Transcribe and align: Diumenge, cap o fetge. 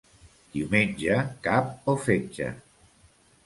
Diumenge, 0.55 1.19
cap 1.49 1.95
o 1.95 1.97
fetge. 2.09 2.51